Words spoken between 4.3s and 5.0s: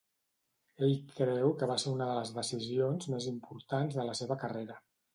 carrera.